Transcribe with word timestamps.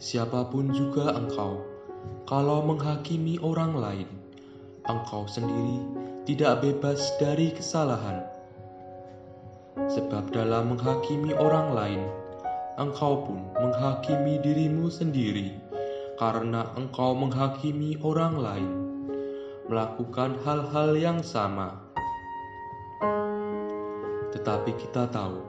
siapa 0.00 0.48
pun 0.48 0.72
juga 0.72 1.12
engkau 1.12 1.60
kalau 2.24 2.64
menghakimi 2.64 3.36
orang 3.44 3.76
lain 3.76 4.08
engkau 4.88 5.28
sendiri 5.28 5.91
tidak 6.22 6.62
bebas 6.62 7.18
dari 7.18 7.50
kesalahan. 7.50 8.22
Sebab 9.74 10.30
dalam 10.30 10.76
menghakimi 10.76 11.34
orang 11.34 11.74
lain, 11.74 12.02
engkau 12.78 13.26
pun 13.26 13.40
menghakimi 13.58 14.38
dirimu 14.38 14.86
sendiri, 14.86 15.58
karena 16.20 16.70
engkau 16.78 17.18
menghakimi 17.18 17.98
orang 18.06 18.38
lain, 18.38 18.72
melakukan 19.66 20.38
hal-hal 20.46 20.94
yang 20.94 21.18
sama. 21.26 21.82
Tetapi 24.30 24.78
kita 24.78 25.10
tahu 25.10 25.42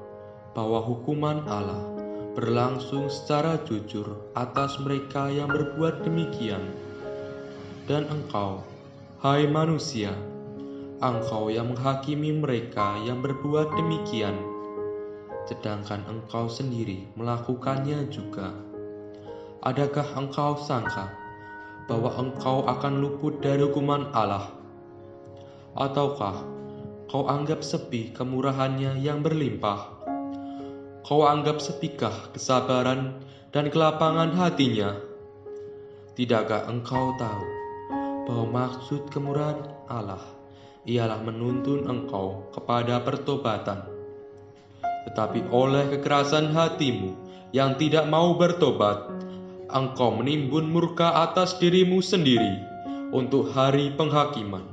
bahwa 0.58 0.82
hukuman 0.82 1.46
Allah 1.46 1.86
berlangsung 2.34 3.14
secara 3.14 3.62
jujur 3.62 4.10
atas 4.34 4.82
mereka 4.82 5.30
yang 5.30 5.54
berbuat 5.54 6.02
demikian, 6.02 6.66
dan 7.86 8.10
engkau 8.10 8.66
Hai 9.24 9.48
manusia, 9.48 10.12
engkau 11.04 11.52
yang 11.52 11.76
menghakimi 11.76 12.32
mereka 12.32 12.96
yang 13.04 13.20
berbuat 13.20 13.76
demikian, 13.76 14.40
sedangkan 15.44 16.08
engkau 16.08 16.48
sendiri 16.48 17.12
melakukannya 17.20 18.08
juga. 18.08 18.56
Adakah 19.60 20.08
engkau 20.16 20.56
sangka 20.56 21.12
bahwa 21.92 22.08
engkau 22.16 22.64
akan 22.64 23.04
luput 23.04 23.44
dari 23.44 23.68
hukuman 23.68 24.16
Allah? 24.16 24.48
Ataukah 25.76 26.40
kau 27.12 27.28
anggap 27.28 27.60
sepi 27.60 28.16
kemurahannya 28.16 29.04
yang 29.04 29.20
berlimpah? 29.20 30.00
Kau 31.04 31.28
anggap 31.28 31.60
sepikah 31.60 32.32
kesabaran 32.32 33.20
dan 33.52 33.68
kelapangan 33.68 34.32
hatinya? 34.40 34.96
Tidakkah 36.16 36.72
engkau 36.72 37.12
tahu 37.20 37.44
bahwa 38.24 38.46
maksud 38.48 39.12
kemurahan 39.12 39.60
Allah 39.92 40.43
ialah 40.84 41.20
menuntun 41.24 41.88
engkau 41.88 42.52
kepada 42.52 43.00
pertobatan. 43.04 43.88
Tetapi 45.08 45.52
oleh 45.52 45.92
kekerasan 45.96 46.52
hatimu 46.52 47.16
yang 47.56 47.76
tidak 47.80 48.08
mau 48.08 48.36
bertobat, 48.36 49.08
engkau 49.72 50.16
menimbun 50.16 50.68
murka 50.68 51.24
atas 51.24 51.56
dirimu 51.60 52.04
sendiri 52.04 52.60
untuk 53.16 53.52
hari 53.52 53.96
penghakiman. 53.96 54.68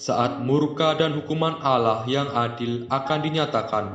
Saat 0.00 0.40
murka 0.40 0.96
dan 0.96 1.12
hukuman 1.20 1.60
Allah 1.60 2.08
yang 2.08 2.32
adil 2.32 2.88
akan 2.88 3.20
dinyatakan, 3.20 3.86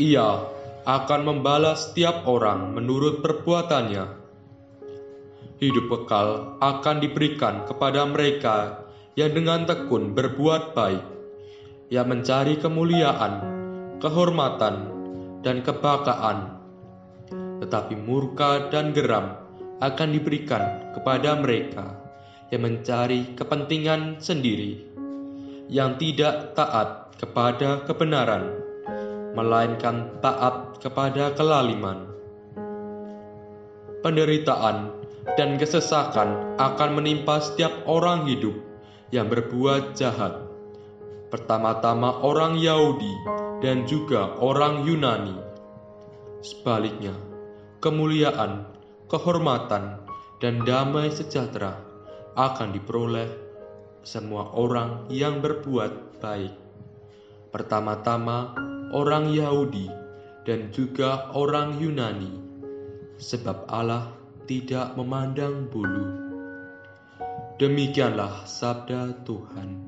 Ia 0.00 0.40
akan 0.88 1.20
membalas 1.26 1.92
setiap 1.92 2.24
orang 2.24 2.72
menurut 2.72 3.20
perbuatannya 3.20 4.24
hidup 5.56 5.88
kekal 5.88 6.60
akan 6.60 6.96
diberikan 7.00 7.64
kepada 7.64 8.04
mereka 8.04 8.85
yang 9.16 9.32
dengan 9.32 9.64
tekun 9.64 10.12
berbuat 10.12 10.76
baik, 10.76 11.04
yang 11.88 12.04
mencari 12.12 12.60
kemuliaan, 12.60 13.40
kehormatan, 13.96 14.92
dan 15.40 15.64
kebakaan. 15.64 16.60
Tetapi 17.64 17.96
murka 17.96 18.68
dan 18.68 18.92
geram 18.92 19.40
akan 19.80 20.08
diberikan 20.12 20.92
kepada 20.92 21.32
mereka 21.40 21.96
yang 22.52 22.68
mencari 22.68 23.32
kepentingan 23.32 24.20
sendiri, 24.20 24.84
yang 25.72 25.96
tidak 25.96 26.52
taat 26.52 27.16
kepada 27.16 27.88
kebenaran, 27.88 28.52
melainkan 29.32 30.12
taat 30.20 30.76
kepada 30.76 31.32
kelaliman. 31.32 32.04
Penderitaan 34.04 34.92
dan 35.40 35.56
kesesakan 35.56 36.60
akan 36.60 36.90
menimpa 37.00 37.40
setiap 37.40 37.72
orang 37.88 38.28
hidup 38.28 38.65
yang 39.14 39.30
berbuat 39.30 39.94
jahat. 39.94 40.42
Pertama-tama 41.30 42.22
orang 42.22 42.58
Yahudi 42.58 43.12
dan 43.62 43.86
juga 43.86 44.38
orang 44.38 44.86
Yunani. 44.86 45.36
Sebaliknya, 46.42 47.14
kemuliaan, 47.82 48.66
kehormatan, 49.10 50.02
dan 50.38 50.62
damai 50.68 51.08
sejahtera 51.08 51.80
akan 52.36 52.76
diperoleh 52.76 53.28
semua 54.04 54.52
orang 54.54 55.08
yang 55.10 55.40
berbuat 55.40 56.22
baik. 56.22 56.54
Pertama-tama 57.50 58.52
orang 58.92 59.32
Yahudi 59.32 59.88
dan 60.44 60.70
juga 60.70 61.32
orang 61.34 61.80
Yunani, 61.80 62.30
sebab 63.18 63.66
Allah 63.66 64.12
tidak 64.46 64.94
memandang 64.94 65.66
bulu. 65.72 66.25
Demikianlah 67.56 68.44
sabda 68.44 69.24
Tuhan. 69.24 69.80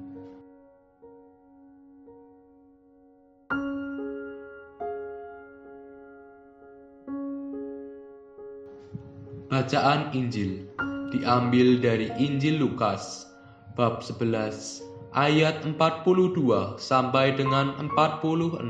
Bacaan 9.53 10.17
Injil 10.17 10.65
diambil 11.13 11.77
dari 11.77 12.09
Injil 12.17 12.57
Lukas 12.57 13.29
bab 13.77 14.01
11 14.01 14.81
ayat 15.13 15.61
42 15.61 16.81
sampai 16.81 17.37
dengan 17.37 17.77
46. 17.93 18.65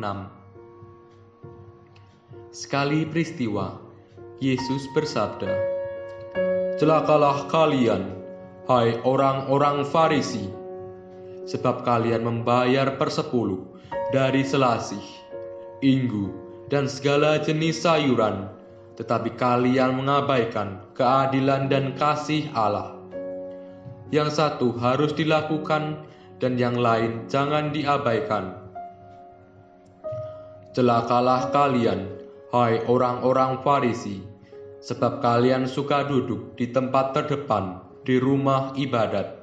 Sekali 2.51 3.07
peristiwa, 3.07 3.79
Yesus 4.43 4.91
bersabda, 4.91 5.55
Celakalah 6.83 7.47
kalian, 7.47 8.18
hai 8.69 9.01
orang-orang 9.01 9.81
Farisi, 9.81 10.45
sebab 11.49 11.89
kalian 11.89 12.21
membayar 12.21 13.01
persepuluh 13.01 13.65
dari 14.13 14.45
selasih, 14.45 15.01
inggu, 15.81 16.29
dan 16.69 16.85
segala 16.85 17.41
jenis 17.41 17.81
sayuran, 17.81 18.53
tetapi 19.01 19.41
kalian 19.41 19.97
mengabaikan 19.97 20.85
keadilan 20.93 21.73
dan 21.73 21.97
kasih 21.97 22.45
Allah. 22.53 22.93
Yang 24.13 24.37
satu 24.37 24.77
harus 24.77 25.17
dilakukan, 25.17 26.05
dan 26.37 26.61
yang 26.61 26.77
lain 26.77 27.25
jangan 27.25 27.73
diabaikan. 27.73 28.53
Celakalah 30.77 31.49
kalian, 31.57 32.05
hai 32.53 32.85
orang-orang 32.85 33.65
Farisi, 33.65 34.21
sebab 34.85 35.25
kalian 35.25 35.65
suka 35.65 36.05
duduk 36.05 36.53
di 36.61 36.69
tempat 36.69 37.17
terdepan 37.17 37.88
di 38.09 38.17
rumah 38.17 38.73
ibadat 38.73 39.37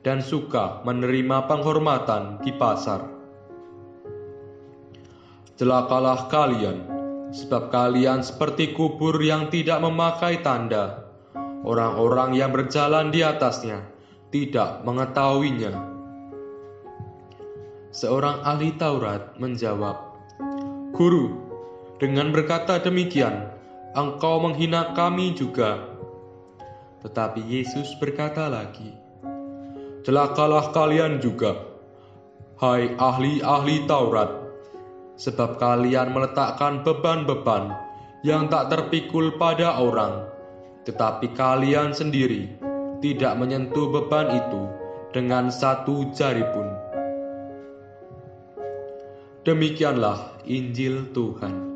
dan 0.00 0.24
suka 0.24 0.80
menerima 0.80 1.44
penghormatan 1.44 2.40
di 2.40 2.56
pasar. 2.56 3.04
Celakalah 5.60 6.32
kalian, 6.32 6.88
sebab 7.36 7.68
kalian 7.68 8.24
seperti 8.24 8.72
kubur 8.72 9.20
yang 9.20 9.52
tidak 9.52 9.84
memakai 9.84 10.40
tanda. 10.40 11.04
Orang-orang 11.60 12.32
yang 12.32 12.48
berjalan 12.48 13.12
di 13.12 13.20
atasnya 13.20 13.84
tidak 14.32 14.80
mengetahuinya. 14.88 15.76
Seorang 17.92 18.40
ahli 18.40 18.72
Taurat 18.80 19.36
menjawab, 19.36 20.16
"Guru, 20.96 21.36
dengan 22.00 22.32
berkata 22.32 22.80
demikian, 22.80 23.52
engkau 23.92 24.40
menghina 24.40 24.96
kami 24.96 25.36
juga. 25.36 25.89
Tetapi 27.00 27.40
Yesus 27.40 27.96
berkata 27.96 28.48
lagi, 28.52 28.92
Celakalah 30.00 30.72
kalian 30.72 31.20
juga, 31.20 31.60
hai 32.56 32.92
ahli-ahli 32.96 33.84
Taurat, 33.84 34.32
sebab 35.20 35.60
kalian 35.60 36.12
meletakkan 36.16 36.80
beban-beban 36.80 37.76
yang 38.24 38.48
tak 38.48 38.72
terpikul 38.72 39.36
pada 39.36 39.76
orang, 39.76 40.28
tetapi 40.88 41.36
kalian 41.36 41.92
sendiri 41.92 42.48
tidak 43.04 43.36
menyentuh 43.36 43.92
beban 43.92 44.32
itu 44.36 44.62
dengan 45.12 45.52
satu 45.52 46.08
jari 46.16 46.44
pun. 46.52 46.68
Demikianlah 49.44 50.40
Injil 50.44 51.12
Tuhan. 51.16 51.69